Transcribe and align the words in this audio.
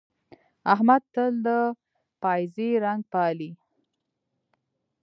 احمد 0.73 1.01
تل 1.13 1.33
د 1.45 1.47
پايڅې 2.21 2.69
رنګ 2.83 3.01
پالي. 3.11 3.51